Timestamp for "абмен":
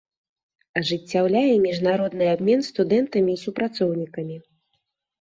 2.33-2.67